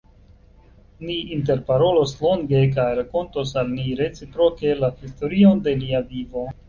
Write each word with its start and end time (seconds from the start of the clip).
Ni 1.09 1.17
interparolos 1.35 2.13
longe 2.23 2.61
kaj 2.77 2.85
rakontos 3.01 3.53
al 3.63 3.69
ni 3.75 3.85
reciproke 4.01 4.73
la 4.85 4.91
historion 5.03 5.63
de 5.69 5.77
nia 5.85 6.03
vivo. 6.17 6.49